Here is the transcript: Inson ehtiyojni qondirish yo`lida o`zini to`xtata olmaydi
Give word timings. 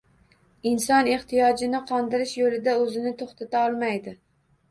Inson 0.69 1.09
ehtiyojni 1.15 1.81
qondirish 1.91 2.33
yo`lida 2.43 2.75
o`zini 2.85 3.13
to`xtata 3.21 3.63
olmaydi 3.69 4.17